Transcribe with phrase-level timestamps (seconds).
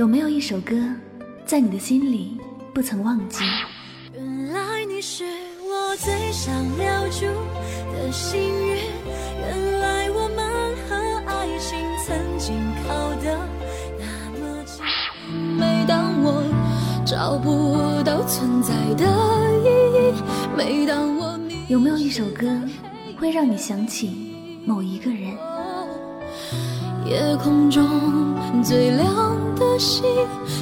[0.00, 0.74] 有没有一首歌，
[1.44, 2.40] 在你的心里
[2.72, 3.44] 不曾忘记？
[4.14, 5.24] 原来你是
[5.60, 7.26] 我最想留住
[7.92, 8.78] 的幸运，
[9.42, 10.38] 原来我们
[10.88, 13.46] 和爱情曾经靠得
[13.98, 14.82] 那么近。
[15.58, 16.42] 每当我
[17.04, 19.04] 找不到存在的
[19.60, 19.66] 意
[19.98, 20.22] 义，
[20.56, 22.48] 每当我迷有没有一首歌，
[23.18, 24.32] 会让你想起
[24.64, 25.36] 某一个人？
[27.04, 30.04] 夜空中最亮的星，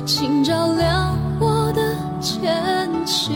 [0.07, 3.35] 请照亮我的前行。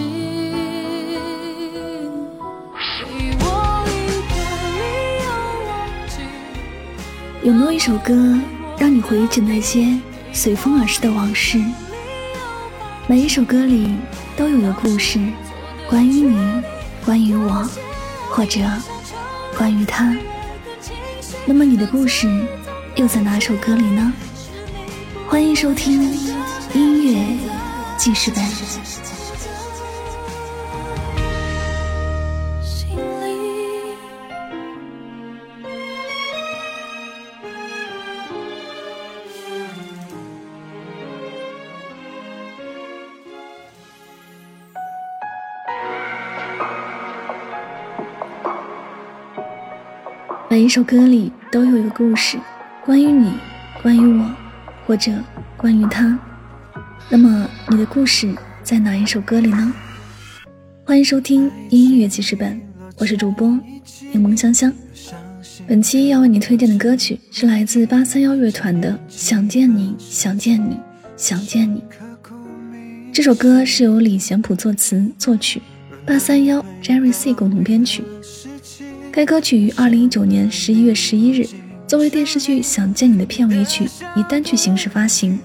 [7.43, 8.15] 有没有一首歌，
[8.79, 9.99] 让你回忆起那些
[10.33, 11.61] 随风而逝的往事？
[13.09, 13.97] 每一首歌里
[14.37, 15.19] 都有个故事，
[15.91, 16.63] 关于你，
[17.05, 17.69] 关于我，
[18.31, 18.61] 或者
[19.59, 20.17] 关于他。
[21.45, 22.29] 那么你的故事？
[22.97, 24.13] 又在哪首歌里呢？
[25.27, 26.03] 欢迎收听
[26.75, 27.39] 音乐
[27.97, 28.45] 记事本。
[50.51, 52.39] 每一首歌里都有一个故事。
[52.85, 53.31] 关于你，
[53.81, 54.29] 关于我，
[54.85, 55.13] 或者
[55.57, 56.19] 关于他，
[57.09, 59.73] 那么你的故事在哪一首歌里呢？
[60.85, 62.61] 欢迎收听音乐记事本，
[62.99, 63.49] 我是主播
[64.11, 64.73] 柠檬香香。
[65.65, 70.77] 本期要为你推荐的歌曲是来自八三幺乐团的《想见你，想见你，
[71.17, 71.81] 想见你》。
[73.13, 75.63] 这首歌是由李贤普作词作曲，
[76.05, 78.03] 八三幺 Jerry C 共同编曲。
[79.13, 81.47] 该歌曲于二零一九年十一月十一日。
[81.93, 83.85] 作为电视剧《想见你》的片尾曲，
[84.17, 85.39] 以单曲形式发行，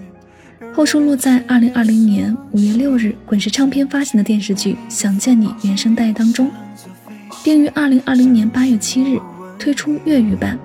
[0.73, 6.50] 后收录在二零二零年五月六日滚石唱片发行的电视剧《想见你》原声带当中，
[7.44, 9.19] 并于二零二零年八月七日
[9.59, 10.58] 推出粤语版。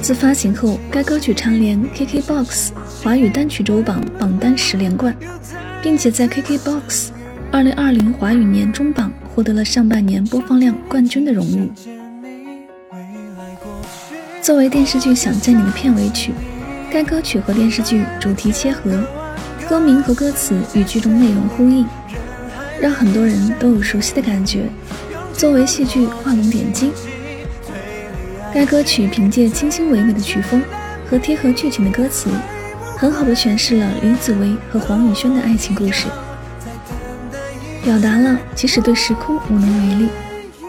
[0.00, 2.70] 自发行后，该歌曲蝉联 KKBOX
[3.02, 5.12] 华语单曲周榜榜单十连冠，
[5.82, 7.08] 并且在 KKBOX
[7.50, 11.68] 二零二零华语年终榜获得了上半年播放量冠军的荣誉。
[14.44, 16.30] 作为电视剧《想见你》的片尾曲，
[16.92, 19.02] 该歌曲和电视剧主题切合，
[19.66, 21.86] 歌名和歌词与剧中内容呼应，
[22.78, 24.66] 让很多人都有熟悉的感觉。
[25.32, 26.92] 作为戏剧画龙点睛，
[28.52, 30.62] 该歌曲凭借清新唯美的曲风
[31.08, 32.28] 和贴合剧情的歌词，
[32.98, 36.06] 很好的诠释了李子维和黄宇轩的爱情故事，
[37.82, 40.10] 表达了即使对时空无能为力，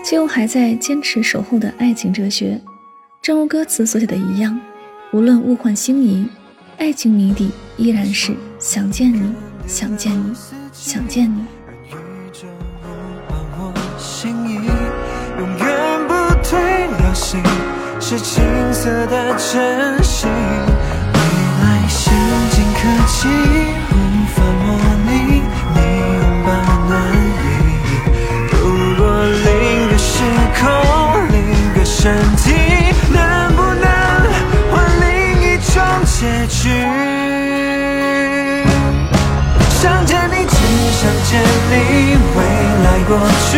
[0.01, 2.61] 却又还在坚持守候的爱情哲学。
[3.25, 4.55] 正如歌词所写的一样，
[5.11, 6.27] 无论物换星移，
[6.77, 9.33] 爱情谜底依然是想见你，
[9.65, 10.31] 想见你，
[10.71, 11.43] 想见你。
[17.99, 20.29] 是青涩的真心。
[20.29, 21.17] 未
[21.63, 22.13] 来先
[22.51, 23.27] 进科技
[36.47, 36.69] 去，
[39.81, 40.55] 想见你，只
[40.91, 41.73] 想见你，
[42.35, 42.39] 未
[42.83, 43.11] 来过
[43.49, 43.57] 去，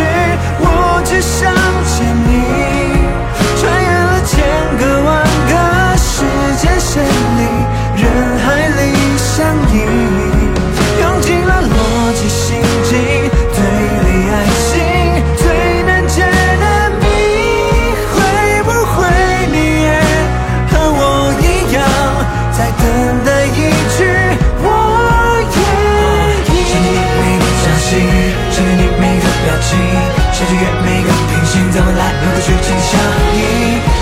[32.48, 32.98] 时间相
[33.36, 33.38] 依，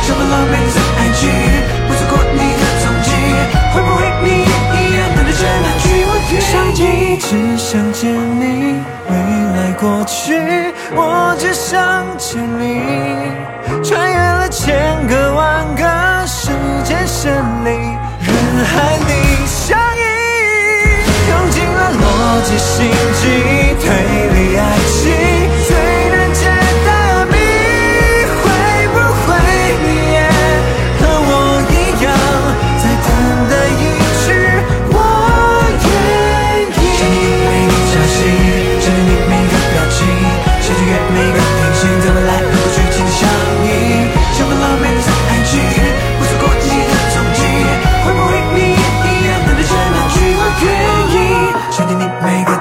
[0.04, 1.28] 什么浪漫在爱情，
[1.88, 3.10] 不错过你的踪迹，
[3.74, 6.30] 会不会你一样等着真的去问题？
[7.18, 8.44] 只想见你，
[9.10, 9.12] 未
[9.58, 10.38] 来过去，
[10.94, 11.95] 我只想。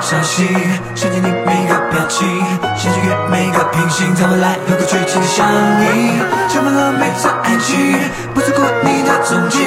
[0.04, 0.46] 消息，
[0.94, 2.28] 想见你每个表情，
[2.76, 5.48] 想穿越每个平行，在未来有个最近的相
[5.80, 6.20] 依，
[6.52, 7.98] 充满了每次爱情，
[8.34, 9.58] 不错过你的踪迹，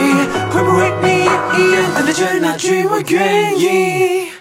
[0.52, 4.32] 会不会你也一样等待着那句我愿意？